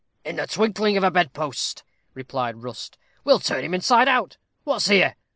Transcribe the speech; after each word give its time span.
"In 0.25 0.37
the 0.37 0.47
twinkling 0.47 0.97
of 0.97 1.03
a 1.03 1.11
bed 1.11 1.31
post," 1.31 1.83
replied 2.15 2.63
Rust. 2.63 2.97
"We'll 3.23 3.37
turn 3.37 3.63
him 3.63 3.75
inside 3.75 4.07
out. 4.07 4.37
What's 4.63 4.87
here?" 4.87 5.15